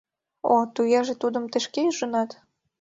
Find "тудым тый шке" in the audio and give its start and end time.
1.21-1.79